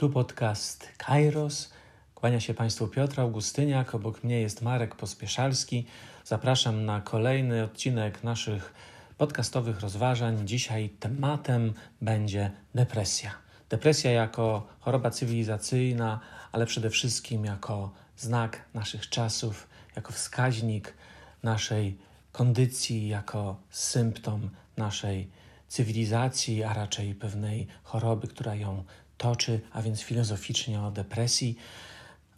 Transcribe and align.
Tu 0.00 0.10
podcast 0.10 0.88
Kairos. 0.98 1.70
Kłania 2.14 2.40
się 2.40 2.54
Państwu 2.54 2.88
Piotr 2.88 3.20
Augustyniak, 3.20 3.94
obok 3.94 4.24
mnie 4.24 4.40
jest 4.40 4.62
Marek 4.62 4.94
Pospieszalski. 4.94 5.86
Zapraszam 6.24 6.84
na 6.84 7.00
kolejny 7.00 7.64
odcinek 7.64 8.24
naszych 8.24 8.74
podcastowych 9.18 9.80
rozważań. 9.80 10.46
Dzisiaj 10.48 10.88
tematem 10.88 11.72
będzie 12.00 12.50
depresja. 12.74 13.30
Depresja 13.68 14.10
jako 14.10 14.66
choroba 14.80 15.10
cywilizacyjna, 15.10 16.20
ale 16.52 16.66
przede 16.66 16.90
wszystkim 16.90 17.44
jako 17.44 17.92
znak 18.16 18.64
naszych 18.74 19.08
czasów, 19.08 19.68
jako 19.96 20.12
wskaźnik 20.12 20.94
naszej 21.42 21.98
kondycji, 22.32 23.08
jako 23.08 23.56
symptom 23.70 24.50
naszej 24.76 25.30
cywilizacji, 25.68 26.64
a 26.64 26.74
raczej 26.74 27.14
pewnej 27.14 27.66
choroby, 27.82 28.28
która 28.28 28.54
ją 28.54 28.84
toczy, 29.20 29.60
a 29.72 29.82
więc 29.82 30.00
filozoficznie 30.00 30.82
o 30.82 30.90
depresji. 30.90 31.56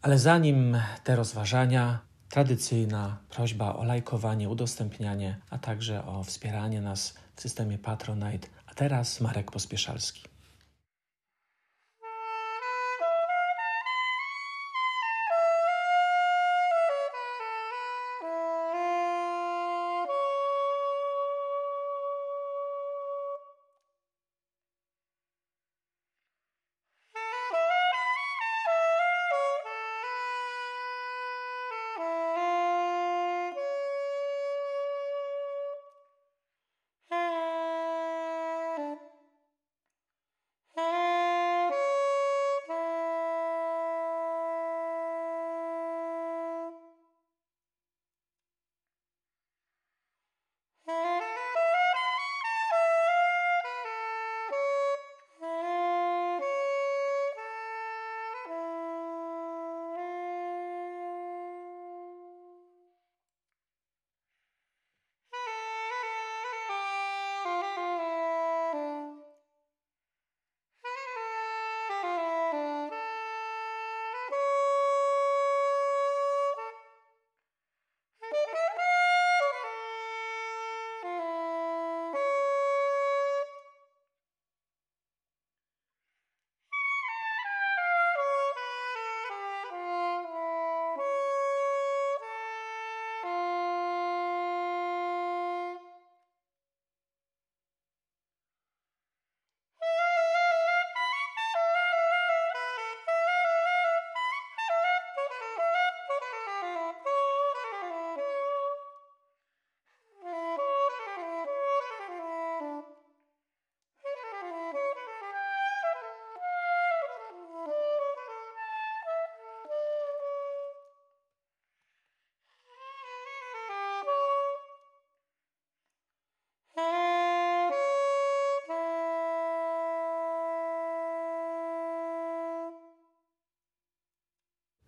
Ale 0.02 0.19
zanim 0.19 0.79
te 1.05 1.16
rozważania, 1.16 1.98
tradycyjna 2.29 3.19
prośba 3.30 3.75
o 3.75 3.84
lajkowanie, 3.84 4.48
udostępnianie, 4.48 5.39
a 5.51 5.59
także 5.59 6.06
o 6.06 6.25
wspieranie 6.25 6.80
nas 6.80 7.15
w 7.37 7.41
systemie 7.41 7.79
Patronite. 7.79 8.48
A 8.66 8.75
teraz 8.75 9.20
Marek 9.20 9.51
Pospieszalski. 9.51 10.31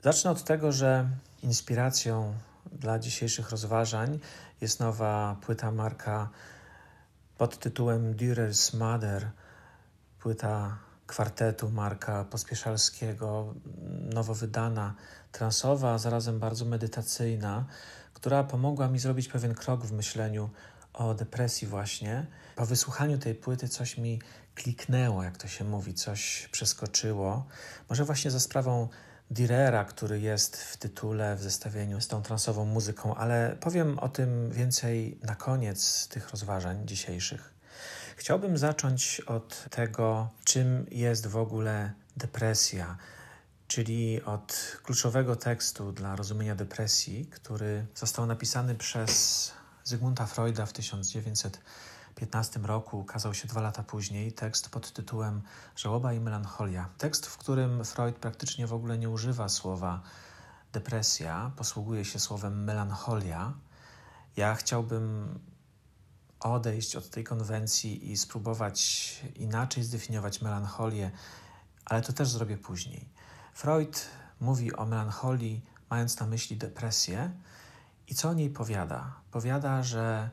Zacznę 0.04 0.30
od 0.30 0.44
tego, 0.44 0.72
że 0.72 1.08
inspiracją 1.42 2.34
dla 2.72 2.98
dzisiejszych 2.98 3.50
rozważań 3.50 4.18
jest 4.60 4.80
nowa 4.80 5.36
płyta 5.40 5.70
Marka 5.70 6.30
pod 7.38 7.58
tytułem 7.58 8.14
Dürer's 8.14 8.76
Mother, 8.76 9.30
płyta 10.18 10.78
kwartetu 11.06 11.70
Marka 11.70 12.24
Pospieszalskiego, 12.24 13.54
nowo 14.14 14.34
wydana, 14.34 14.94
transowa, 15.32 15.92
a 15.92 15.98
zarazem 15.98 16.38
bardzo 16.38 16.64
medytacyjna, 16.64 17.64
która 18.14 18.44
pomogła 18.44 18.88
mi 18.88 18.98
zrobić 18.98 19.28
pewien 19.28 19.54
krok 19.54 19.84
w 19.84 19.92
myśleniu 19.92 20.50
o 20.92 21.14
depresji 21.14 21.68
właśnie. 21.68 22.26
Po 22.56 22.66
wysłuchaniu 22.66 23.18
tej 23.18 23.34
płyty 23.34 23.68
coś 23.68 23.98
mi 23.98 24.20
kliknęło, 24.54 25.22
jak 25.22 25.36
to 25.36 25.48
się 25.48 25.64
mówi, 25.64 25.94
coś 25.94 26.48
przeskoczyło. 26.52 27.46
Może 27.88 28.04
właśnie 28.04 28.30
za 28.30 28.40
sprawą 28.40 28.88
Direra, 29.30 29.84
który 29.84 30.20
jest 30.20 30.56
w 30.56 30.76
tytule, 30.76 31.36
w 31.36 31.42
zestawieniu 31.42 32.00
z 32.00 32.08
tą 32.08 32.22
transową 32.22 32.64
muzyką, 32.64 33.14
ale 33.14 33.56
powiem 33.60 33.98
o 33.98 34.08
tym 34.08 34.50
więcej 34.50 35.18
na 35.22 35.34
koniec 35.34 36.08
tych 36.08 36.30
rozważań 36.30 36.86
dzisiejszych. 36.86 37.54
Chciałbym 38.16 38.58
zacząć 38.58 39.20
od 39.20 39.64
tego, 39.70 40.28
czym 40.44 40.86
jest 40.90 41.26
w 41.26 41.36
ogóle 41.36 41.92
depresja, 42.16 42.96
czyli 43.68 44.22
od 44.22 44.76
kluczowego 44.82 45.36
tekstu 45.36 45.92
dla 45.92 46.16
rozumienia 46.16 46.54
depresji, 46.54 47.26
który 47.26 47.86
został 47.94 48.26
napisany 48.26 48.74
przez 48.74 49.52
Zygmunta 49.84 50.26
Freuda 50.26 50.66
w 50.66 50.72
1900 50.72 51.60
15 52.14 52.60
roku 52.60 52.98
ukazał 52.98 53.34
się 53.34 53.48
dwa 53.48 53.60
lata 53.60 53.82
później 53.82 54.32
tekst 54.32 54.68
pod 54.68 54.92
tytułem 54.92 55.42
Żałoba 55.76 56.12
i 56.12 56.20
melancholia. 56.20 56.88
Tekst, 56.98 57.26
w 57.26 57.36
którym 57.36 57.84
Freud 57.84 58.16
praktycznie 58.16 58.66
w 58.66 58.72
ogóle 58.72 58.98
nie 58.98 59.10
używa 59.10 59.48
słowa 59.48 60.02
depresja, 60.72 61.52
posługuje 61.56 62.04
się 62.04 62.18
słowem 62.18 62.64
melancholia. 62.64 63.52
Ja 64.36 64.54
chciałbym 64.54 65.38
odejść 66.40 66.96
od 66.96 67.10
tej 67.10 67.24
konwencji 67.24 68.10
i 68.10 68.16
spróbować 68.16 69.20
inaczej 69.36 69.84
zdefiniować 69.84 70.42
melancholię, 70.42 71.10
ale 71.84 72.02
to 72.02 72.12
też 72.12 72.28
zrobię 72.28 72.58
później. 72.58 73.08
Freud 73.54 74.06
mówi 74.40 74.76
o 74.76 74.86
melancholii, 74.86 75.64
mając 75.90 76.20
na 76.20 76.26
myśli 76.26 76.56
depresję, 76.56 77.30
i 78.08 78.14
co 78.14 78.28
o 78.28 78.34
niej 78.34 78.50
powiada? 78.50 79.14
Powiada, 79.30 79.82
że 79.82 80.30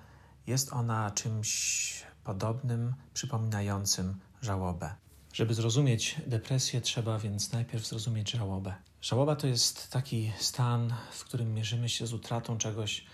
jest 0.52 0.74
ona 0.74 1.12
czymś 1.12 2.04
podobnym, 2.24 2.94
przypominającym 3.14 4.20
żałobę. 4.42 4.96
Żeby 5.34 5.54
zrozumieć 5.54 6.16
depresję, 6.28 6.82
trzeba 6.82 7.20
więc 7.20 7.52
najpierw 7.52 7.88
zrozumieć 7.88 8.32
żałobę. 8.32 8.76
Żałoba 9.02 9.36
to 9.36 9.48
jest 9.48 9.92
taki 9.92 10.32
stan, 10.40 10.94
w 11.12 11.24
którym 11.24 11.54
mierzymy 11.54 11.90
się 11.90 12.08
z 12.08 12.14
utratą 12.14 12.58
czegoś 12.58 13.06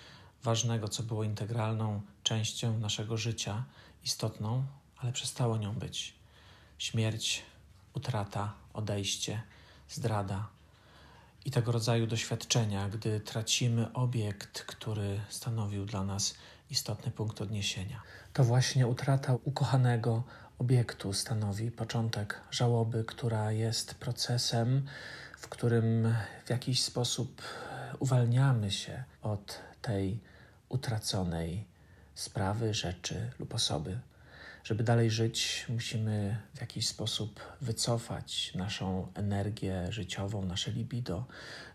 ważnego, 0.44 0.88
co 0.88 1.04
było 1.04 1.24
integralną 1.24 2.02
częścią 2.24 2.80
naszego 2.80 3.18
życia, 3.18 3.64
istotną, 4.04 4.66
ale 4.98 5.12
przestało 5.12 5.58
nią 5.58 5.74
być. 5.74 6.16
Śmierć, 6.78 7.44
utrata, 7.94 8.54
odejście, 8.74 9.42
zdrada 9.90 10.48
i 11.46 11.52
tego 11.52 11.72
rodzaju 11.72 12.08
doświadczenia, 12.08 12.90
gdy 12.90 13.20
tracimy 13.20 13.94
obiekt, 13.94 14.62
który 14.62 15.20
stanowił 15.30 15.86
dla 15.86 16.04
nas 16.04 16.36
istotny 16.70 17.12
punkt 17.12 17.42
odniesienia. 17.42 18.02
To 18.34 18.44
właśnie 18.44 18.88
utrata 18.88 19.36
ukochanego 19.44 20.24
obiektu 20.60 21.14
stanowi 21.14 21.72
początek 21.72 22.42
żałoby, 22.52 23.04
która 23.04 23.52
jest 23.52 23.96
procesem, 23.96 24.86
w 25.38 25.48
którym 25.48 26.16
w 26.46 26.50
jakiś 26.50 26.84
sposób 26.84 27.42
uwalniamy 28.00 28.72
się 28.72 29.04
od 29.22 29.60
tej 29.82 30.20
utraconej 30.70 31.66
sprawy, 32.16 32.74
rzeczy 32.74 33.32
lub 33.40 33.54
osoby. 33.54 34.00
Żeby 34.64 34.84
dalej 34.84 35.12
żyć, 35.12 35.66
musimy 35.70 36.38
w 36.56 36.62
jakiś 36.62 36.88
sposób 36.88 37.40
wycofać 37.62 38.52
naszą 38.56 39.08
energię 39.14 39.92
życiową, 39.92 40.46
nasze 40.46 40.72
libido 40.72 41.26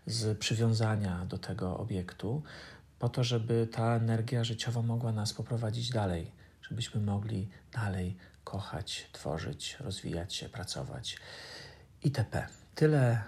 z 0.05 0.37
przywiązania 0.37 1.25
do 1.25 1.37
tego 1.37 1.77
obiektu, 1.77 2.43
po 2.99 3.09
to, 3.09 3.23
żeby 3.23 3.67
ta 3.71 3.95
energia 3.95 4.43
życiowa 4.43 4.81
mogła 4.81 5.11
nas 5.11 5.33
poprowadzić 5.33 5.89
dalej, 5.89 6.31
żebyśmy 6.61 7.01
mogli 7.01 7.49
dalej 7.71 8.17
kochać, 8.43 9.09
tworzyć, 9.11 9.77
rozwijać 9.79 10.35
się, 10.35 10.49
pracować 10.49 11.17
itp. 12.03 12.47
Tyle 12.75 13.23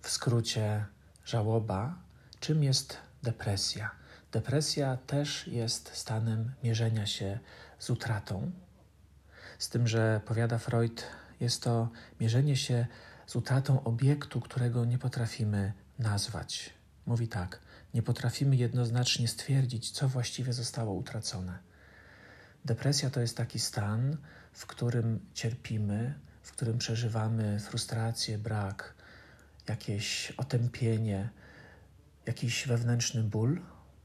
w 0.00 0.10
skrócie 0.10 0.84
żałoba. 1.24 1.94
Czym 2.40 2.64
jest 2.64 2.96
depresja? 3.22 3.90
Depresja 4.32 4.96
też 4.96 5.46
jest 5.46 5.96
stanem 5.96 6.52
mierzenia 6.64 7.06
się 7.06 7.38
z 7.78 7.90
utratą, 7.90 8.50
z 9.62 9.68
tym, 9.68 9.88
że 9.88 10.20
powiada 10.24 10.58
Freud, 10.58 11.04
jest 11.40 11.62
to 11.62 11.88
mierzenie 12.20 12.56
się 12.56 12.86
z 13.26 13.36
utratą 13.36 13.84
obiektu, 13.84 14.40
którego 14.40 14.84
nie 14.84 14.98
potrafimy 14.98 15.72
nazwać. 15.98 16.70
Mówi 17.06 17.28
tak: 17.28 17.60
nie 17.94 18.02
potrafimy 18.02 18.56
jednoznacznie 18.56 19.28
stwierdzić, 19.28 19.90
co 19.90 20.08
właściwie 20.08 20.52
zostało 20.52 20.94
utracone. 20.94 21.58
Depresja 22.64 23.10
to 23.10 23.20
jest 23.20 23.36
taki 23.36 23.58
stan, 23.58 24.16
w 24.52 24.66
którym 24.66 25.26
cierpimy, 25.34 26.14
w 26.42 26.52
którym 26.52 26.78
przeżywamy 26.78 27.60
frustrację, 27.60 28.38
brak, 28.38 28.94
jakieś 29.68 30.30
otępienie, 30.30 31.28
jakiś 32.26 32.66
wewnętrzny 32.66 33.22
ból 33.22 33.60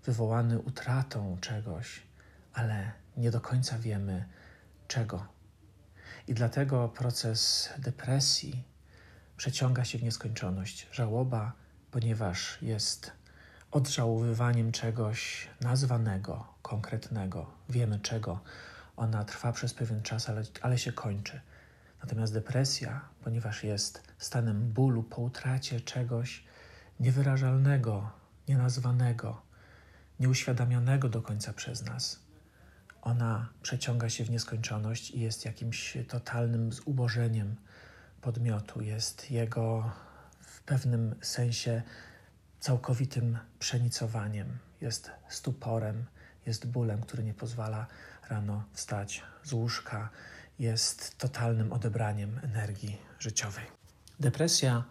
wywołany 0.06 0.59
utratą 0.59 1.38
czegoś, 1.42 2.01
ale 2.54 2.92
nie 3.18 3.31
do 3.31 3.42
końca 3.42 3.80
wiemy 3.80 4.25
czego. 4.88 5.36
I 6.27 6.33
dlatego 6.33 6.89
proces 6.89 7.69
depresji 7.77 8.63
przeciąga 9.38 9.85
się 9.85 9.97
w 9.97 10.03
nieskończoność. 10.03 10.88
Żałoba, 10.91 11.51
ponieważ 11.91 12.62
jest 12.62 13.12
odżałowywaniem 13.71 14.71
czegoś 14.71 15.47
nazwanego, 15.62 16.47
konkretnego, 16.62 17.51
wiemy 17.69 18.00
czego. 18.00 18.39
Ona 18.95 19.24
trwa 19.24 19.51
przez 19.51 19.74
pewien 19.74 20.01
czas, 20.01 20.29
ale, 20.29 20.44
ale 20.62 20.77
się 20.77 20.91
kończy. 20.91 21.41
Natomiast 22.01 22.33
depresja, 22.33 23.01
ponieważ 23.23 23.63
jest 23.63 24.03
stanem 24.18 24.71
bólu 24.73 25.03
po 25.03 25.21
utracie 25.21 25.81
czegoś 25.81 26.44
niewyrażalnego, 27.00 28.12
nienazwanego, 28.47 29.41
nieuświadamionego 30.19 31.09
do 31.09 31.21
końca 31.21 31.53
przez 31.53 31.85
nas, 31.85 32.19
ona 33.01 33.49
przeciąga 33.61 34.09
się 34.09 34.23
w 34.23 34.29
nieskończoność 34.29 35.11
i 35.11 35.19
jest 35.19 35.45
jakimś 35.45 35.97
totalnym 36.07 36.73
zubożeniem 36.73 37.55
podmiotu, 38.21 38.81
jest 38.81 39.31
jego 39.31 39.91
w 40.41 40.61
pewnym 40.61 41.15
sensie 41.21 41.81
całkowitym 42.59 43.38
przenicowaniem, 43.59 44.57
jest 44.81 45.11
stuporem, 45.29 46.05
jest 46.45 46.67
bólem, 46.67 47.01
który 47.01 47.23
nie 47.23 47.33
pozwala 47.33 47.88
rano 48.29 48.63
wstać 48.73 49.23
z 49.44 49.53
łóżka, 49.53 50.09
jest 50.59 51.17
totalnym 51.17 51.73
odebraniem 51.73 52.39
energii 52.44 52.97
życiowej. 53.19 53.65
Depresja 54.19 54.83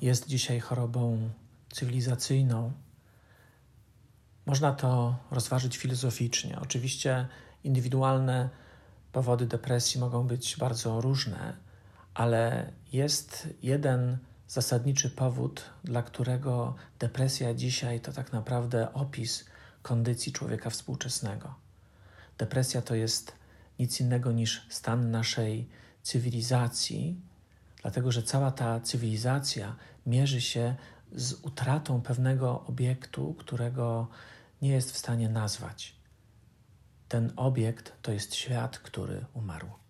jest 0.00 0.26
dzisiaj 0.26 0.60
chorobą 0.60 1.30
cywilizacyjną. 1.72 2.72
Można 4.46 4.72
to 4.72 5.16
rozważyć 5.30 5.76
filozoficznie. 5.76 6.58
Oczywiście 6.60 7.26
indywidualne 7.64 8.48
powody 9.12 9.46
depresji 9.46 10.00
mogą 10.00 10.26
być 10.26 10.56
bardzo 10.56 11.00
różne, 11.00 11.56
ale 12.14 12.72
jest 12.92 13.48
jeden 13.62 14.18
zasadniczy 14.48 15.10
powód, 15.10 15.64
dla 15.84 16.02
którego 16.02 16.74
depresja 16.98 17.54
dzisiaj 17.54 18.00
to 18.00 18.12
tak 18.12 18.32
naprawdę 18.32 18.92
opis 18.92 19.44
kondycji 19.82 20.32
człowieka 20.32 20.70
współczesnego. 20.70 21.54
Depresja 22.38 22.82
to 22.82 22.94
jest 22.94 23.32
nic 23.78 24.00
innego 24.00 24.32
niż 24.32 24.66
stan 24.68 25.10
naszej 25.10 25.68
cywilizacji, 26.02 27.20
dlatego 27.82 28.12
że 28.12 28.22
cała 28.22 28.50
ta 28.50 28.80
cywilizacja 28.80 29.76
mierzy 30.06 30.40
się 30.40 30.74
z 31.14 31.32
utratą 31.32 32.02
pewnego 32.02 32.64
obiektu, 32.64 33.34
którego 33.34 34.08
nie 34.62 34.70
jest 34.70 34.92
w 34.92 34.98
stanie 34.98 35.28
nazwać. 35.28 35.96
Ten 37.08 37.32
obiekt 37.36 38.02
to 38.02 38.12
jest 38.12 38.34
świat, 38.34 38.78
który 38.78 39.24
umarł. 39.34 39.81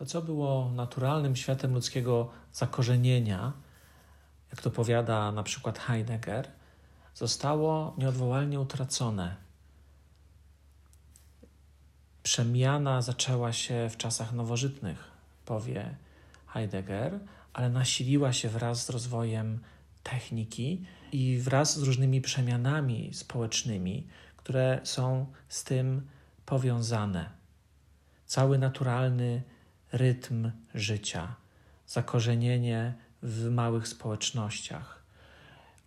To, 0.00 0.06
co 0.06 0.22
było 0.22 0.70
naturalnym 0.74 1.36
światem 1.36 1.74
ludzkiego 1.74 2.30
zakorzenienia, 2.52 3.52
jak 4.50 4.62
to 4.62 4.70
powiada 4.70 5.32
na 5.32 5.42
przykład 5.42 5.78
Heidegger, 5.78 6.48
zostało 7.14 7.94
nieodwołalnie 7.98 8.60
utracone. 8.60 9.36
Przemiana 12.22 13.02
zaczęła 13.02 13.52
się 13.52 13.88
w 13.90 13.96
czasach 13.96 14.32
nowożytnych, 14.32 15.10
powie 15.44 15.94
Heidegger, 16.46 17.18
ale 17.52 17.68
nasiliła 17.70 18.32
się 18.32 18.48
wraz 18.48 18.86
z 18.86 18.90
rozwojem 18.90 19.58
techniki 20.02 20.84
i 21.12 21.38
wraz 21.38 21.78
z 21.78 21.82
różnymi 21.82 22.20
przemianami 22.20 23.10
społecznymi, 23.14 24.06
które 24.36 24.80
są 24.84 25.26
z 25.48 25.64
tym 25.64 26.08
powiązane. 26.46 27.30
Cały 28.26 28.58
naturalny 28.58 29.42
rytm 29.92 30.50
życia, 30.74 31.34
zakorzenienie 31.86 32.94
w 33.22 33.50
małych 33.50 33.88
społecznościach, 33.88 35.02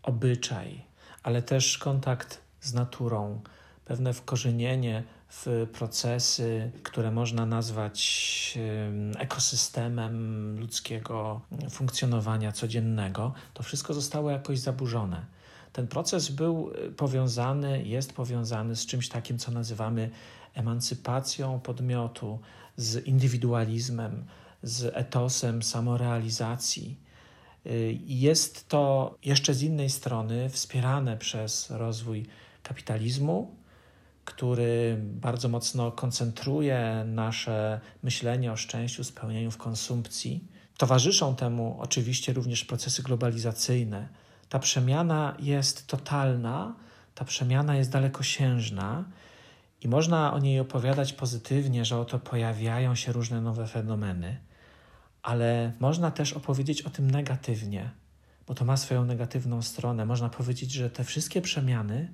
obyczaj, 0.03 0.81
ale 1.23 1.41
też 1.41 1.77
kontakt 1.77 2.41
z 2.61 2.73
naturą, 2.73 3.41
pewne 3.85 4.13
wkorzenienie 4.13 5.03
w 5.29 5.67
procesy, 5.73 6.71
które 6.83 7.11
można 7.11 7.45
nazwać 7.45 8.59
ekosystemem 9.17 10.59
ludzkiego 10.59 11.41
funkcjonowania 11.69 12.51
codziennego, 12.51 13.33
to 13.53 13.63
wszystko 13.63 13.93
zostało 13.93 14.31
jakoś 14.31 14.59
zaburzone. 14.59 15.25
Ten 15.73 15.87
proces 15.87 16.29
był 16.29 16.71
e, 16.71 16.91
powiązany, 16.91 17.83
jest 17.83 18.13
powiązany 18.13 18.75
z 18.75 18.85
czymś 18.85 19.09
takim, 19.09 19.37
co 19.37 19.51
nazywamy 19.51 20.09
emancypacją 20.53 21.59
podmiotu, 21.59 22.39
z 22.77 23.07
indywidualizmem, 23.07 24.25
z 24.63 24.95
etosem 24.95 25.63
samorealizacji. 25.63 26.99
E, 27.65 27.69
jest 28.05 28.67
to 28.67 29.15
jeszcze 29.25 29.53
z 29.53 29.61
innej 29.61 29.89
strony 29.89 30.49
wspierane 30.49 31.17
przez 31.17 31.69
rozwój 31.69 32.25
kapitalizmu, 32.63 33.55
który 34.25 34.97
bardzo 35.01 35.49
mocno 35.49 35.91
koncentruje 35.91 37.03
nasze 37.07 37.79
myślenie 38.03 38.51
o 38.51 38.55
szczęściu, 38.55 39.03
spełnieniu 39.03 39.51
w 39.51 39.57
konsumpcji. 39.57 40.47
Towarzyszą 40.77 41.35
temu 41.35 41.77
oczywiście 41.79 42.33
również 42.33 42.65
procesy 42.65 43.03
globalizacyjne. 43.03 44.07
Ta 44.49 44.59
przemiana 44.59 45.37
jest 45.39 45.87
totalna, 45.87 46.75
ta 47.15 47.25
przemiana 47.25 47.75
jest 47.75 47.91
dalekosiężna 47.91 49.05
i 49.83 49.87
można 49.87 50.33
o 50.33 50.39
niej 50.39 50.59
opowiadać 50.59 51.13
pozytywnie, 51.13 51.85
że 51.85 51.97
oto 51.97 52.19
pojawiają 52.19 52.95
się 52.95 53.11
różne 53.11 53.41
nowe 53.41 53.67
fenomeny, 53.67 54.39
ale 55.21 55.73
można 55.79 56.11
też 56.11 56.33
opowiedzieć 56.33 56.81
o 56.81 56.89
tym 56.89 57.11
negatywnie, 57.11 57.91
bo 58.47 58.53
to 58.53 58.65
ma 58.65 58.77
swoją 58.77 59.05
negatywną 59.05 59.61
stronę. 59.61 60.05
Można 60.05 60.29
powiedzieć, 60.29 60.71
że 60.71 60.89
te 60.89 61.03
wszystkie 61.03 61.41
przemiany 61.41 62.13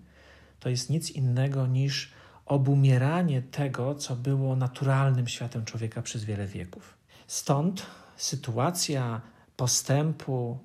to 0.60 0.70
jest 0.70 0.90
nic 0.90 1.12
innego 1.12 1.68
niż 1.68 2.12
obumieranie 2.46 3.42
tego, 3.42 3.96
co 3.96 4.16
było 4.16 4.56
naturalnym 4.56 5.28
światem 5.28 5.66
człowieka 5.66 6.02
przez 6.02 6.24
wiele 6.24 6.48
wieków. 6.48 6.98
Stąd 7.28 7.86
sytuacja 8.16 9.22
postępu, 9.58 10.60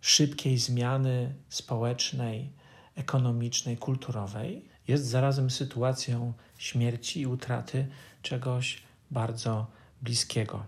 szybkiej 0.00 0.58
zmiany 0.58 1.34
społecznej, 1.48 2.52
ekonomicznej, 2.96 3.76
kulturowej 3.76 4.73
jest 4.88 5.06
zarazem 5.06 5.50
sytuacją 5.50 6.32
śmierci 6.58 7.20
i 7.20 7.26
utraty 7.26 7.86
czegoś 8.22 8.82
bardzo 9.10 9.66
bliskiego. 10.02 10.64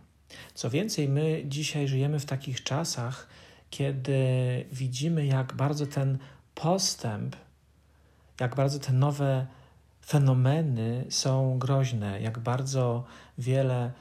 Co 0.55 0.71
więcej, 0.71 1.09
my 1.09 1.43
dzisiaj 1.47 1.89
żyjemy 1.89 2.21
w 2.21 2.25
takich 2.25 2.63
czasach, 2.63 3.27
kiedy 3.71 4.19
widzimy, 4.73 5.27
jak 5.27 5.55
bardzo 5.55 5.87
ten 5.87 6.19
postęp 6.55 7.37
jak 8.41 8.55
bardzo 8.55 8.79
te 8.79 8.93
nowe 8.93 9.47
fenomeny 10.07 11.05
są 11.11 11.59
groźne, 11.59 12.21
jak 12.21 12.39
bardzo 12.39 13.05
wiele 13.39 13.93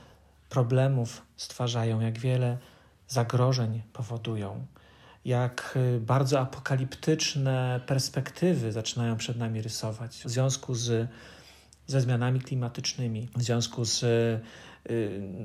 problemów 0.49 1.21
stwarzają, 1.37 1.99
jak 1.99 2.19
wiele 2.19 2.57
zagrożeń 3.07 3.81
powodują, 3.93 4.65
jak 5.25 5.73
y, 5.75 5.99
bardzo 5.99 6.39
apokaliptyczne 6.39 7.79
perspektywy 7.85 8.71
zaczynają 8.71 9.17
przed 9.17 9.37
nami 9.37 9.61
rysować 9.61 10.11
w 10.25 10.29
związku 10.29 10.75
z, 10.75 11.09
ze 11.87 12.01
zmianami 12.01 12.41
klimatycznymi, 12.41 13.29
w 13.35 13.43
związku 13.43 13.85
z 13.85 14.03
y, 14.03 14.41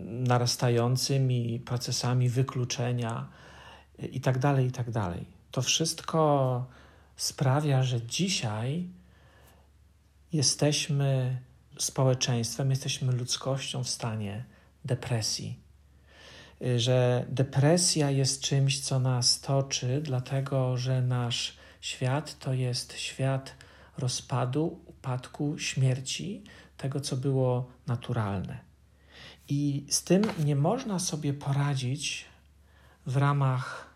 narastającymi 0.06 1.60
procesami 1.60 2.28
wykluczenia 2.28 3.28
y, 4.02 4.06
itd., 4.06 4.40
tak 4.40 4.60
itd. 4.60 4.92
Tak 4.92 5.18
to 5.50 5.62
wszystko 5.62 6.66
sprawia, 7.16 7.82
że 7.82 8.02
dzisiaj 8.02 8.88
jesteśmy 10.32 11.38
społeczeństwem, 11.78 12.70
jesteśmy 12.70 13.12
ludzkością 13.12 13.84
w 13.84 13.90
stanie 13.90 14.44
depresji. 14.84 15.69
Że 16.76 17.26
depresja 17.28 18.10
jest 18.10 18.42
czymś, 18.42 18.80
co 18.80 18.98
nas 18.98 19.40
toczy, 19.40 20.00
dlatego 20.02 20.76
że 20.76 21.02
nasz 21.02 21.56
świat 21.80 22.38
to 22.38 22.52
jest 22.52 22.98
świat 22.98 23.54
rozpadu, 23.98 24.80
upadku, 24.86 25.58
śmierci, 25.58 26.44
tego, 26.76 27.00
co 27.00 27.16
było 27.16 27.68
naturalne. 27.86 28.58
I 29.48 29.86
z 29.90 30.04
tym 30.04 30.22
nie 30.44 30.56
można 30.56 30.98
sobie 30.98 31.34
poradzić 31.34 32.24
w 33.06 33.16
ramach 33.16 33.90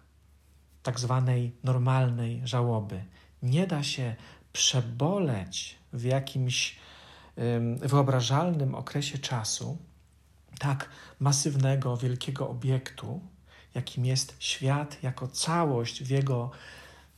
tak 0.83 1.01
zwanej 1.01 1.53
normalnej 1.65 2.41
żałoby. 2.45 3.05
Nie 3.43 3.67
da 3.67 3.83
się 3.83 4.17
przeboleć 4.53 5.79
w 5.93 6.05
jakimś 6.05 6.77
wyobrażalnym 7.81 8.75
okresie 8.75 9.19
czasu 9.19 9.79
tak 10.59 10.89
masywnego, 11.21 11.97
wielkiego 11.97 12.49
obiektu, 12.49 13.21
jakim 13.75 14.07
jest 14.07 14.37
świat 14.39 15.03
jako 15.03 15.29
całość 15.29 16.03
w 16.03 16.11
jego 16.11 16.51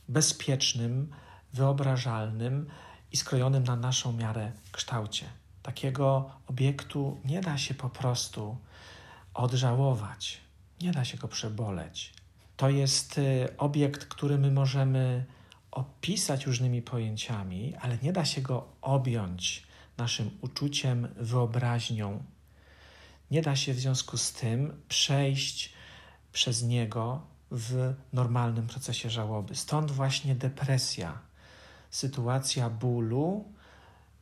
bezpiecznym, 0.09 1.11
wyobrażalnym 1.53 2.69
i 3.11 3.17
skrojonym 3.17 3.63
na 3.63 3.75
naszą 3.75 4.13
miarę 4.13 4.51
kształcie. 4.71 5.25
Takiego 5.63 6.31
obiektu 6.47 7.21
nie 7.25 7.41
da 7.41 7.57
się 7.57 7.73
po 7.73 7.89
prostu 7.89 8.57
odżałować, 9.33 10.41
nie 10.81 10.91
da 10.91 11.05
się 11.05 11.17
go 11.17 11.27
przeboleć. 11.27 12.13
To 12.57 12.69
jest 12.69 13.17
y, 13.17 13.57
obiekt, 13.57 14.05
który 14.05 14.37
my 14.37 14.51
możemy 14.51 15.25
opisać 15.71 16.45
różnymi 16.45 16.81
pojęciami, 16.81 17.75
ale 17.75 17.97
nie 17.97 18.13
da 18.13 18.25
się 18.25 18.41
go 18.41 18.67
objąć 18.81 19.67
naszym 19.97 20.29
uczuciem, 20.41 21.07
wyobraźnią. 21.15 22.23
Nie 23.31 23.41
da 23.41 23.55
się 23.55 23.73
w 23.73 23.79
związku 23.79 24.17
z 24.17 24.33
tym 24.33 24.81
przejść 24.89 25.73
przez 26.31 26.63
niego 26.63 27.21
w 27.51 27.93
normalnym 28.13 28.67
procesie 28.67 29.09
żałoby. 29.09 29.55
Stąd 29.55 29.91
właśnie 29.91 30.35
depresja, 30.35 31.19
sytuacja 31.89 32.69
bólu, 32.69 33.45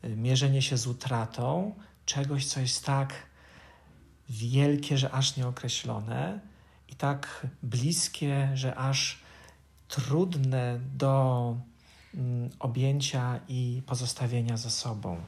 y, 0.04 0.16
mierzenie 0.16 0.62
się 0.62 0.78
z 0.78 0.88
utratą 0.88 1.76
czegoś, 2.06 2.46
co 2.46 2.60
jest 2.60 2.86
tak 2.86 3.14
wielkie, 4.30 4.98
że 4.98 5.12
aż 5.12 5.38
nieokreślone 5.38 6.40
i 6.90 6.96
tak 6.96 7.48
bliskie, 7.64 8.50
że 8.54 8.76
aż 8.76 9.20
trudne 9.88 10.80
do 10.96 11.56
mm, 12.14 12.50
objęcia 12.60 13.40
i 13.48 13.82
pozostawienia 13.86 14.58
za 14.58 14.70
sobą. 14.70 15.22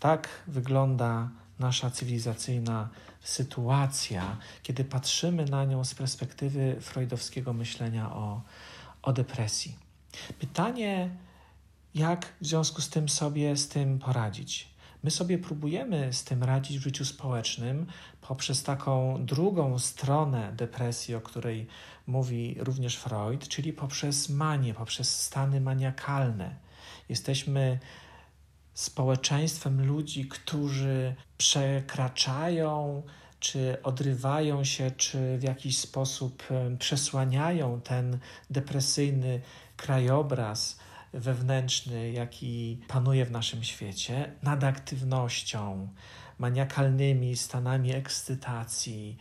Tak 0.00 0.28
wygląda 0.46 1.28
nasza 1.58 1.90
cywilizacyjna 1.90 2.88
sytuacja, 3.20 4.36
kiedy 4.62 4.84
patrzymy 4.84 5.44
na 5.44 5.64
nią 5.64 5.84
z 5.84 5.94
perspektywy 5.94 6.76
freudowskiego 6.80 7.52
myślenia 7.52 8.12
o, 8.12 8.42
o 9.02 9.12
depresji. 9.12 9.76
Pytanie, 10.38 11.10
jak 11.94 12.32
w 12.40 12.46
związku 12.46 12.82
z 12.82 12.88
tym 12.88 13.08
sobie 13.08 13.56
z 13.56 13.68
tym 13.68 13.98
poradzić? 13.98 14.68
My 15.02 15.10
sobie 15.10 15.38
próbujemy 15.38 16.12
z 16.12 16.24
tym 16.24 16.42
radzić 16.42 16.78
w 16.78 16.82
życiu 16.82 17.04
społecznym 17.04 17.86
poprzez 18.20 18.62
taką 18.62 19.24
drugą 19.26 19.78
stronę 19.78 20.52
depresji, 20.56 21.14
o 21.14 21.20
której 21.20 21.66
mówi 22.06 22.56
również 22.58 22.96
Freud, 22.96 23.48
czyli 23.48 23.72
poprzez 23.72 24.28
manię, 24.28 24.74
poprzez 24.74 25.20
stany 25.20 25.60
maniakalne. 25.60 26.54
Jesteśmy 27.08 27.78
społeczeństwem 28.78 29.86
ludzi, 29.86 30.28
którzy 30.28 31.14
przekraczają, 31.38 33.02
czy 33.40 33.82
odrywają 33.82 34.64
się, 34.64 34.90
czy 34.90 35.38
w 35.38 35.42
jakiś 35.42 35.78
sposób 35.78 36.42
przesłaniają 36.78 37.80
ten 37.80 38.18
depresyjny 38.50 39.40
krajobraz 39.76 40.78
wewnętrzny, 41.12 42.10
jaki 42.10 42.80
panuje 42.88 43.24
w 43.24 43.30
naszym 43.30 43.64
świecie, 43.64 44.32
nadaktywnością, 44.42 45.88
maniakalnymi 46.38 47.36
stanami 47.36 47.94
ekscytacji, 47.94 49.16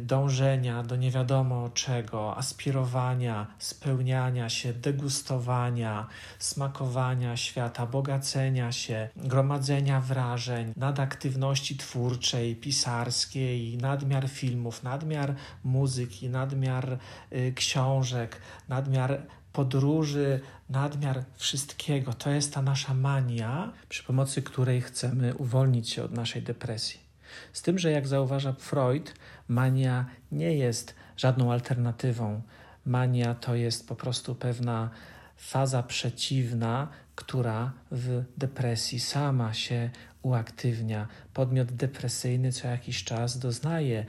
dążenia 0.00 0.82
do 0.82 0.96
nie 0.96 1.10
wiadomo 1.10 1.70
czego, 1.74 2.36
aspirowania, 2.36 3.46
spełniania 3.58 4.48
się, 4.48 4.72
degustowania, 4.72 6.06
smakowania 6.38 7.36
świata, 7.36 7.86
bogacenia 7.86 8.72
się, 8.72 9.08
gromadzenia 9.16 10.00
wrażeń, 10.00 10.72
nadaktywności 10.76 11.76
twórczej, 11.76 12.56
pisarskiej, 12.56 13.76
nadmiar 13.76 14.28
filmów, 14.28 14.82
nadmiar 14.82 15.34
muzyki, 15.64 16.28
nadmiar 16.28 16.98
y, 17.32 17.52
książek, 17.56 18.40
nadmiar 18.68 19.22
podróży, 19.52 20.40
nadmiar 20.68 21.24
wszystkiego. 21.36 22.12
To 22.12 22.30
jest 22.30 22.54
ta 22.54 22.62
nasza 22.62 22.94
mania, 22.94 23.72
przy 23.88 24.02
pomocy 24.02 24.42
której 24.42 24.80
chcemy 24.80 25.34
uwolnić 25.34 25.90
się 25.90 26.04
od 26.04 26.12
naszej 26.12 26.42
depresji. 26.42 27.05
Z 27.52 27.62
tym, 27.62 27.78
że 27.78 27.90
jak 27.90 28.06
zauważa 28.06 28.52
Freud, 28.52 29.14
mania 29.48 30.06
nie 30.32 30.56
jest 30.56 30.94
żadną 31.16 31.52
alternatywą. 31.52 32.42
Mania 32.86 33.34
to 33.34 33.54
jest 33.54 33.88
po 33.88 33.96
prostu 33.96 34.34
pewna 34.34 34.90
faza 35.36 35.82
przeciwna, 35.82 36.88
która 37.14 37.72
w 37.90 38.24
depresji 38.36 39.00
sama 39.00 39.54
się 39.54 39.90
uaktywnia. 40.22 41.08
Podmiot 41.34 41.72
depresyjny 41.72 42.52
co 42.52 42.68
jakiś 42.68 43.04
czas 43.04 43.38
doznaje 43.38 44.06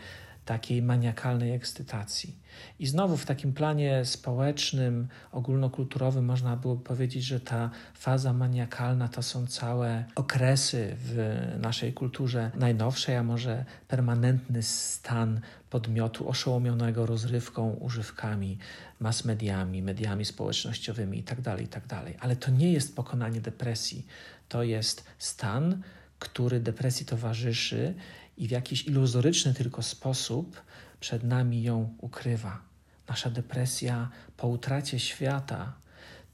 takiej 0.48 0.82
maniakalnej 0.82 1.52
ekscytacji. 1.52 2.40
I 2.80 2.88
znowu 2.88 3.18
w 3.18 3.26
takim 3.26 3.54
planie 3.54 4.06
społecznym, 4.06 5.08
ogólnokulturowym 5.32 6.26
można 6.26 6.56
byłoby 6.56 6.84
powiedzieć, 6.84 7.24
że 7.24 7.40
ta 7.40 7.70
faza 7.94 8.34
maniakalna 8.34 9.08
to 9.08 9.24
są 9.24 9.48
całe 9.48 10.06
okresy 10.16 10.96
w 11.00 11.38
naszej 11.62 11.94
kulturze 11.94 12.52
najnowszej, 12.56 13.16
a 13.16 13.24
może 13.24 13.66
permanentny 13.88 14.64
stan 14.64 15.42
podmiotu 15.70 16.30
oszołomionego 16.30 17.06
rozrywką, 17.06 17.70
używkami, 17.70 18.58
mass 19.00 19.26
mediami, 19.26 19.82
mediami 19.82 20.26
społecznościowymi 20.26 21.18
itd., 21.18 21.42
tak 21.44 21.62
itd. 21.62 21.88
Tak 21.88 22.06
Ale 22.20 22.36
to 22.36 22.52
nie 22.52 22.74
jest 22.74 22.96
pokonanie 22.96 23.42
depresji. 23.42 24.06
To 24.50 24.64
jest 24.64 25.04
stan, 25.20 25.82
który 26.20 26.60
depresji 26.60 27.06
towarzyszy 27.06 27.94
i 28.38 28.48
w 28.48 28.52
jakiś 28.52 28.88
iluzoryczny 28.88 29.54
tylko 29.54 29.84
sposób 29.84 30.62
przed 31.00 31.24
nami 31.24 31.64
ją 31.64 31.96
ukrywa. 31.98 32.62
Nasza 33.10 33.30
depresja 33.30 34.10
po 34.38 34.48
utracie 34.48 35.00
świata 35.00 35.74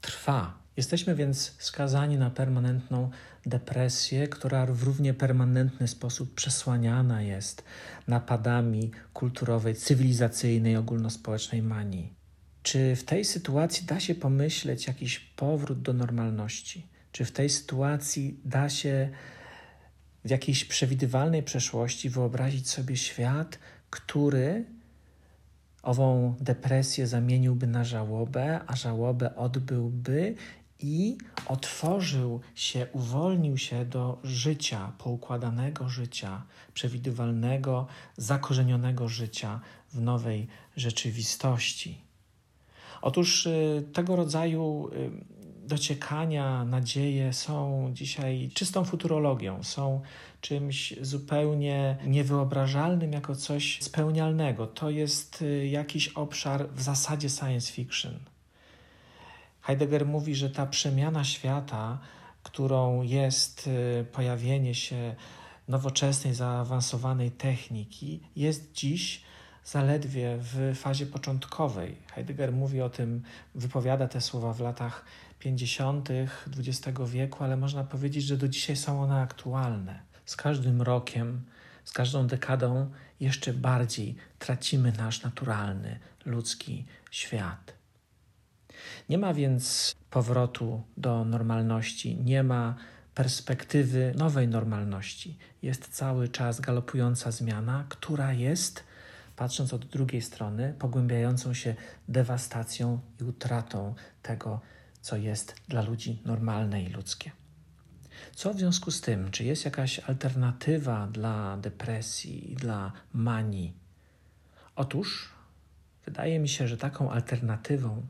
trwa. 0.00 0.58
Jesteśmy 0.76 1.14
więc 1.14 1.54
skazani 1.58 2.18
na 2.18 2.30
permanentną 2.30 3.10
depresję, 3.46 4.28
która 4.28 4.66
w 4.66 4.82
równie 4.82 5.14
permanentny 5.14 5.88
sposób 5.88 6.34
przesłaniana 6.34 7.22
jest 7.22 7.64
napadami 8.08 8.90
kulturowej, 9.12 9.74
cywilizacyjnej, 9.74 10.76
ogólnospołecznej 10.76 11.62
manii. 11.62 12.12
Czy 12.62 12.96
w 12.96 13.04
tej 13.04 13.24
sytuacji 13.24 13.86
da 13.86 14.00
się 14.00 14.14
pomyśleć 14.14 14.86
jakiś 14.86 15.18
powrót 15.18 15.82
do 15.82 15.92
normalności? 15.92 16.86
Czy 17.12 17.24
w 17.24 17.32
tej 17.32 17.50
sytuacji 17.50 18.40
da 18.44 18.68
się 18.68 19.10
w 20.24 20.30
jakiejś 20.30 20.64
przewidywalnej 20.64 21.42
przeszłości 21.42 22.10
wyobrazić 22.10 22.70
sobie 22.70 22.96
świat, 22.96 23.58
który 23.90 24.64
ową 25.82 26.34
depresję 26.40 27.06
zamieniłby 27.06 27.66
na 27.66 27.84
żałobę, 27.84 28.60
a 28.66 28.76
żałobę 28.76 29.36
odbyłby 29.36 30.34
i 30.80 31.18
otworzył 31.46 32.40
się, 32.54 32.86
uwolnił 32.92 33.58
się 33.58 33.84
do 33.84 34.18
życia, 34.24 34.92
poukładanego 34.98 35.88
życia, 35.88 36.42
przewidywalnego, 36.74 37.86
zakorzenionego 38.16 39.08
życia 39.08 39.60
w 39.92 40.00
nowej 40.00 40.46
rzeczywistości. 40.76 42.04
Otóż 43.02 43.46
y, 43.46 43.84
tego 43.92 44.16
rodzaju 44.16 44.90
y, 44.92 45.33
dociekania, 45.66 46.64
nadzieje 46.64 47.32
są 47.32 47.88
dzisiaj 47.92 48.50
czystą 48.54 48.84
futurologią, 48.84 49.62
są 49.62 50.00
czymś 50.40 50.94
zupełnie 51.00 51.96
niewyobrażalnym 52.06 53.12
jako 53.12 53.36
coś 53.36 53.82
spełnialnego. 53.82 54.66
To 54.66 54.90
jest 54.90 55.42
y, 55.42 55.66
jakiś 55.66 56.08
obszar 56.08 56.68
w 56.68 56.82
zasadzie 56.82 57.28
science 57.30 57.72
fiction. 57.72 58.18
Heidegger 59.60 60.06
mówi, 60.06 60.34
że 60.34 60.50
ta 60.50 60.66
przemiana 60.66 61.24
świata, 61.24 61.98
którą 62.42 63.02
jest 63.02 63.66
y, 63.66 64.04
pojawienie 64.12 64.74
się 64.74 65.14
nowoczesnej, 65.68 66.34
zaawansowanej 66.34 67.30
techniki, 67.30 68.20
jest 68.36 68.72
dziś 68.72 69.22
zaledwie 69.64 70.36
w 70.38 70.72
fazie 70.74 71.06
początkowej. 71.06 71.96
Heidegger 72.14 72.52
mówi 72.52 72.82
o 72.82 72.90
tym, 72.90 73.22
wypowiada 73.54 74.08
te 74.08 74.20
słowa 74.20 74.52
w 74.52 74.60
latach 74.60 75.04
50. 75.44 76.08
XX 76.58 76.98
wieku, 77.06 77.44
ale 77.44 77.56
można 77.56 77.84
powiedzieć, 77.84 78.24
że 78.24 78.36
do 78.36 78.48
dzisiaj 78.48 78.76
są 78.76 79.02
one 79.02 79.20
aktualne. 79.20 80.02
Z 80.24 80.36
każdym 80.36 80.82
rokiem, 80.82 81.42
z 81.84 81.92
każdą 81.92 82.26
dekadą 82.26 82.90
jeszcze 83.20 83.52
bardziej 83.52 84.16
tracimy 84.38 84.92
nasz 84.92 85.22
naturalny, 85.22 85.98
ludzki 86.26 86.84
świat. 87.10 87.74
Nie 89.08 89.18
ma 89.18 89.34
więc 89.34 89.94
powrotu 90.10 90.82
do 90.96 91.24
normalności, 91.24 92.16
nie 92.16 92.42
ma 92.42 92.74
perspektywy 93.14 94.14
nowej 94.16 94.48
normalności. 94.48 95.38
Jest 95.62 95.88
cały 95.88 96.28
czas 96.28 96.60
galopująca 96.60 97.30
zmiana, 97.30 97.84
która 97.88 98.32
jest, 98.32 98.84
patrząc 99.36 99.74
od 99.74 99.84
drugiej 99.84 100.22
strony, 100.22 100.74
pogłębiającą 100.78 101.54
się 101.54 101.74
dewastacją 102.08 103.00
i 103.20 103.24
utratą 103.24 103.94
tego, 104.22 104.60
co 105.04 105.16
jest 105.16 105.54
dla 105.68 105.82
ludzi 105.82 106.22
normalne 106.24 106.82
i 106.82 106.88
ludzkie. 106.88 107.30
Co 108.34 108.54
w 108.54 108.58
związku 108.58 108.90
z 108.90 109.00
tym? 109.00 109.30
Czy 109.30 109.44
jest 109.44 109.64
jakaś 109.64 109.98
alternatywa 109.98 111.06
dla 111.06 111.56
depresji 111.56 112.52
i 112.52 112.56
dla 112.56 112.92
manii? 113.12 113.76
Otóż 114.76 115.32
wydaje 116.04 116.38
mi 116.38 116.48
się, 116.48 116.68
że 116.68 116.76
taką 116.76 117.10
alternatywą 117.10 118.06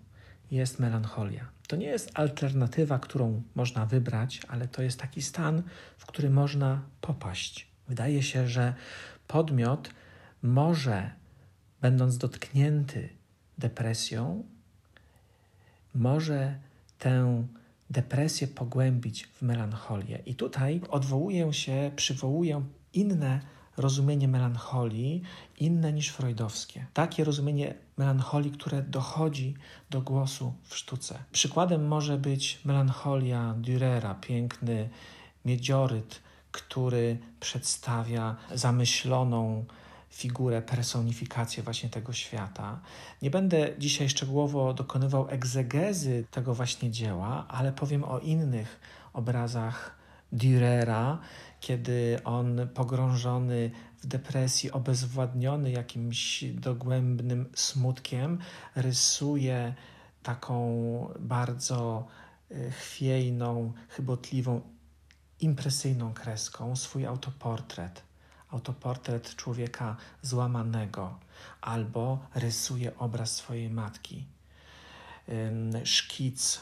jest 0.51 0.79
melancholia. 0.79 1.49
To 1.69 1.77
nie 1.77 1.87
jest 1.87 2.11
alternatywa, 2.15 2.99
którą 2.99 3.43
można 3.55 3.87
wybrać, 3.87 4.41
ale 4.49 4.69
to 4.69 4.83
jest 4.83 5.01
taki 5.01 5.23
stan, 5.23 5.63
w 5.99 6.07
który 6.07 6.31
można 6.31 6.83
popaść. 7.01 7.69
Wydaje 7.89 8.23
się, 8.23 8.49
że 8.49 8.75
podmiot 9.27 9.91
może, 10.43 11.11
będąc 11.81 12.19
dotknięty 12.19 13.09
depresją, 13.59 14.45
może 15.95 16.59
tę 16.99 17.47
depresję 17.91 18.47
pogłębić 18.47 19.27
w 19.27 19.43
melancholię. 19.43 20.23
I 20.27 20.35
tutaj 20.35 20.81
odwołuję 20.91 21.53
się, 21.53 21.91
przywołuję 21.97 22.63
inne 22.93 23.41
rozumienie 23.77 24.29
melancholii, 24.29 25.23
inne 25.59 25.93
niż 25.93 26.09
freudowskie. 26.09 26.87
Takie 26.95 27.25
rozumienie 27.25 27.75
melancholii, 27.97 28.51
które 28.51 28.83
dochodzi 28.83 29.55
do 29.91 30.01
głosu 30.03 30.53
w 30.63 30.77
sztuce. 30.77 31.19
Przykładem 31.33 31.87
może 31.89 32.19
być 32.19 32.61
melancholia 32.65 33.55
Dürera, 33.61 34.21
piękny 34.21 34.89
miedzioryt, 35.45 36.21
który 36.53 37.19
przedstawia 37.41 38.37
zamyśloną 38.55 39.65
figurę, 40.15 40.63
personifikację 40.63 41.63
właśnie 41.63 41.89
tego 41.89 42.13
świata. 42.13 42.81
Nie 43.23 43.31
będę 43.31 43.79
dzisiaj 43.79 44.09
szczegółowo 44.09 44.75
dokonywał 44.75 45.29
egzegezy 45.29 46.25
tego 46.31 46.55
właśnie 46.55 46.91
dzieła, 46.91 47.47
ale 47.49 47.73
powiem 47.73 48.05
o 48.05 48.19
innych 48.19 48.81
obrazach 49.13 49.97
Dürera, 50.33 51.19
kiedy 51.61 52.19
on 52.25 52.69
pogrążony 52.75 53.71
w 54.03 54.07
depresji, 54.07 54.73
obezwładniony 54.73 55.71
jakimś 55.71 56.45
dogłębnym 56.45 57.51
smutkiem, 57.55 58.39
rysuje 58.77 59.75
taką 60.23 61.09
bardzo 61.21 62.07
e, 62.51 62.71
chwiejną, 62.71 63.73
chybotliwą, 63.89 64.61
impresyjną 65.41 66.15
kreską 66.15 66.77
swój 66.77 67.07
autoportret 67.07 68.14
autoportret 68.55 69.37
człowieka 69.37 69.97
złamanego, 70.23 71.19
albo 71.61 72.27
rysuje 72.35 72.99
obraz 72.99 73.37
swojej 73.37 73.71
matki. 73.71 74.25
Szkic 75.85 76.61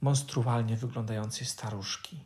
monstrualnie 0.00 0.76
wyglądającej 0.76 1.46
staruszki. 1.46 2.20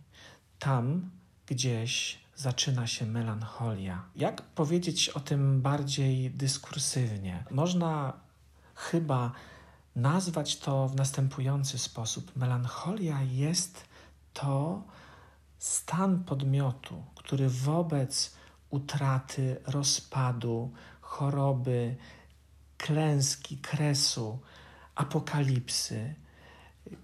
Tam 0.59 1.11
gdzieś 1.47 2.19
zaczyna 2.37 2.87
się 2.87 3.07
melancholia. 3.07 4.05
Jak 4.17 4.43
powiedzieć 4.43 5.09
o 5.09 5.21
tym 5.21 5.63
bardziej 5.63 6.31
dyskursywnie? 6.31 7.45
Można 7.51 8.13
chyba 8.75 9.33
nazwać 9.97 10.57
to 10.57 10.89
w 10.89 10.97
następujący 10.97 11.79
sposób. 11.79 12.37
Melancholia 12.37 13.23
jest 13.23 13.85
to 14.33 14.83
stan 15.59 16.25
podmiotu, 16.25 17.05
który 17.15 17.49
wobec 17.49 18.38
utraty, 18.71 19.57
rozpadu, 19.67 20.73
choroby, 21.01 21.97
klęski, 22.79 23.59
kresu, 23.59 24.39
apokalipsy, 24.95 26.15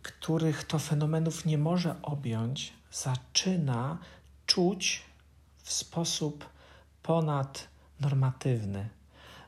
których 0.03 0.64
to 0.64 0.79
fenomenów 0.79 1.44
nie 1.44 1.59
może 1.59 2.03
objąć, 2.03 2.72
zaczyna 2.92 3.98
czuć 4.46 5.03
w 5.62 5.72
sposób 5.72 6.48
ponadnormatywny. 7.03 8.88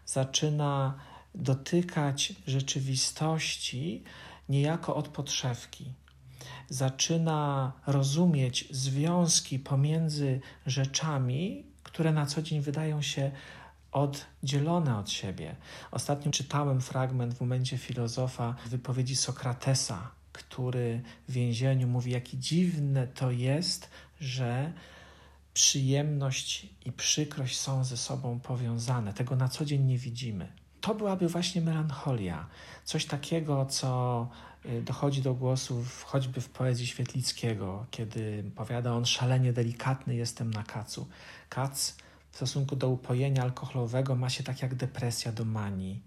Zaczyna 0.06 0.98
dotykać 1.34 2.32
rzeczywistości 2.46 4.04
niejako 4.48 4.96
od 4.96 5.08
podszewki. 5.08 5.92
Zaczyna 6.68 7.72
rozumieć 7.86 8.68
związki 8.70 9.58
pomiędzy 9.58 10.40
rzeczami, 10.66 11.66
które 11.96 12.12
na 12.12 12.26
co 12.26 12.42
dzień 12.42 12.60
wydają 12.60 13.02
się 13.02 13.30
oddzielone 13.92 14.98
od 14.98 15.10
siebie. 15.10 15.56
Ostatnio 15.90 16.30
czytałem 16.30 16.80
fragment 16.80 17.34
w 17.34 17.40
momencie 17.40 17.78
filozofa 17.78 18.54
wypowiedzi 18.66 19.16
Sokratesa, 19.16 20.10
który 20.32 21.02
w 21.28 21.32
więzieniu 21.32 21.88
mówi, 21.88 22.10
jaki 22.10 22.38
dziwne 22.38 23.06
to 23.06 23.30
jest, 23.30 23.90
że 24.20 24.72
przyjemność 25.54 26.66
i 26.84 26.92
przykrość 26.92 27.58
są 27.58 27.84
ze 27.84 27.96
sobą 27.96 28.40
powiązane. 28.40 29.12
Tego 29.12 29.36
na 29.36 29.48
co 29.48 29.64
dzień 29.64 29.82
nie 29.82 29.98
widzimy. 29.98 30.52
To 30.80 30.94
byłaby 30.94 31.28
właśnie 31.28 31.60
melancholia. 31.60 32.46
Coś 32.84 33.06
takiego, 33.06 33.66
co 33.66 34.28
dochodzi 34.82 35.22
do 35.22 35.34
głosu 35.34 35.84
choćby 36.04 36.40
w 36.40 36.48
poezji 36.48 36.86
Świetlickiego, 36.86 37.86
kiedy 37.90 38.44
powiada 38.56 38.92
on 38.92 39.06
szalenie 39.06 39.52
delikatny 39.52 40.14
jestem 40.14 40.50
na 40.50 40.62
kacu. 40.62 41.06
Kac 41.48 41.94
w 42.32 42.36
stosunku 42.36 42.76
do 42.76 42.88
upojenia 42.88 43.42
alkoholowego 43.42 44.16
ma 44.16 44.30
się 44.30 44.44
tak 44.44 44.62
jak 44.62 44.74
depresja 44.74 45.32
do 45.32 45.44
manii. 45.44 46.02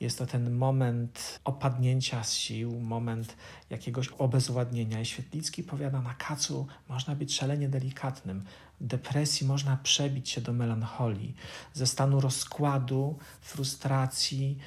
Jest 0.00 0.18
to 0.18 0.26
ten 0.26 0.50
moment 0.50 1.40
opadnięcia 1.44 2.24
z 2.24 2.32
sił, 2.32 2.80
moment 2.80 3.36
jakiegoś 3.70 4.08
obezwładnienia. 4.08 5.00
I 5.00 5.06
Świetlicki 5.06 5.62
powiada, 5.62 6.00
na 6.00 6.14
kacu 6.14 6.66
można 6.88 7.14
być 7.14 7.34
szalenie 7.34 7.68
delikatnym. 7.68 8.44
Depresji 8.80 9.46
można 9.46 9.76
przebić 9.76 10.30
się 10.30 10.40
do 10.40 10.52
melancholii, 10.52 11.34
ze 11.74 11.86
stanu 11.86 12.20
rozkładu, 12.20 13.18
frustracji, 13.40 14.58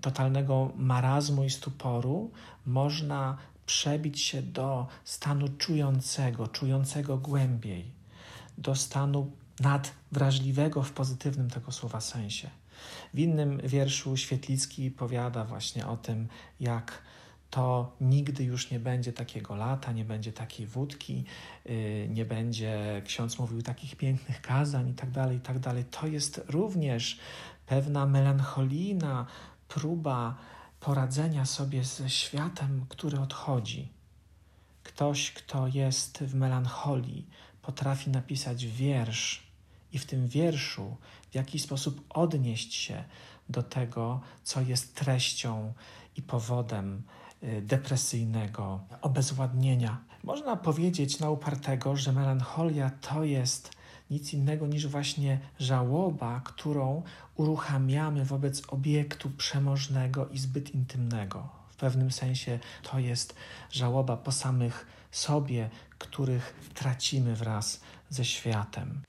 totalnego 0.00 0.72
marazmu 0.76 1.44
i 1.44 1.50
stuporu 1.50 2.30
można 2.66 3.36
przebić 3.66 4.20
się 4.20 4.42
do 4.42 4.86
stanu 5.04 5.48
czującego, 5.48 6.48
czującego 6.48 7.18
głębiej, 7.18 7.84
do 8.58 8.74
stanu 8.74 9.30
nadwrażliwego 9.60 10.82
w 10.82 10.92
pozytywnym 10.92 11.50
tego 11.50 11.72
słowa 11.72 12.00
sensie. 12.00 12.50
W 13.14 13.18
innym 13.18 13.60
wierszu 13.64 14.16
Świetlicki 14.16 14.90
powiada 14.90 15.44
właśnie 15.44 15.86
o 15.86 15.96
tym, 15.96 16.28
jak 16.60 17.02
to 17.50 17.96
nigdy 18.00 18.44
już 18.44 18.70
nie 18.70 18.80
będzie 18.80 19.12
takiego 19.12 19.54
lata, 19.54 19.92
nie 19.92 20.04
będzie 20.04 20.32
takiej 20.32 20.66
wódki, 20.66 21.24
yy, 21.64 22.08
nie 22.08 22.24
będzie, 22.24 23.02
ksiądz 23.04 23.38
mówił, 23.38 23.62
takich 23.62 23.96
pięknych 23.96 24.42
kazań 24.42 24.88
i 24.88 24.94
tak 24.94 25.10
dalej, 25.10 25.36
i 25.36 25.40
tak. 25.40 25.56
To 25.90 26.06
jest 26.06 26.40
również 26.48 27.18
pewna 27.70 28.06
melancholijna 28.06 29.26
próba 29.68 30.34
poradzenia 30.80 31.46
sobie 31.46 31.84
ze 31.84 32.10
światem, 32.10 32.86
który 32.88 33.20
odchodzi. 33.20 33.88
Ktoś, 34.82 35.32
kto 35.32 35.66
jest 35.66 36.18
w 36.18 36.34
melancholii, 36.34 37.26
potrafi 37.62 38.10
napisać 38.10 38.66
wiersz 38.66 39.42
i 39.92 39.98
w 39.98 40.06
tym 40.06 40.28
wierszu 40.28 40.96
w 41.30 41.34
jakiś 41.34 41.62
sposób 41.62 42.04
odnieść 42.08 42.74
się 42.74 43.04
do 43.48 43.62
tego, 43.62 44.20
co 44.44 44.60
jest 44.60 44.94
treścią 44.94 45.72
i 46.16 46.22
powodem 46.22 47.02
y, 47.42 47.62
depresyjnego 47.62 48.80
obezwładnienia. 49.02 49.98
Można 50.24 50.56
powiedzieć 50.56 51.18
na 51.18 51.30
upartego, 51.30 51.96
że 51.96 52.12
melancholia 52.12 52.90
to 52.90 53.24
jest 53.24 53.79
nic 54.10 54.32
innego 54.32 54.66
niż 54.66 54.86
właśnie 54.86 55.38
żałoba, 55.58 56.40
którą 56.44 57.02
uruchamiamy 57.36 58.24
wobec 58.24 58.62
obiektu 58.68 59.30
przemożnego 59.30 60.28
i 60.28 60.38
zbyt 60.38 60.74
intymnego. 60.74 61.48
W 61.68 61.76
pewnym 61.76 62.12
sensie 62.12 62.58
to 62.82 62.98
jest 62.98 63.34
żałoba 63.70 64.16
po 64.16 64.32
samych 64.32 64.86
sobie, 65.10 65.70
których 65.98 66.70
tracimy 66.74 67.36
wraz 67.36 67.80
ze 68.10 68.24
światem. 68.24 69.02